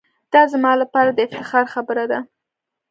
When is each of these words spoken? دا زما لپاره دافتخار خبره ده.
دا 0.33 0.41
زما 0.53 0.71
لپاره 0.81 1.11
دافتخار 1.19 1.65
خبره 1.73 2.05
ده. 2.11 2.19